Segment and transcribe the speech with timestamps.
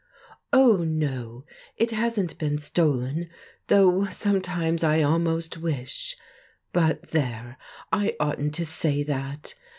[0.51, 1.45] "Oh, no;
[1.77, 7.57] it hasn't been stolen—though sometimes I almost wish—but there,
[7.93, 9.53] I oughtn't to say that!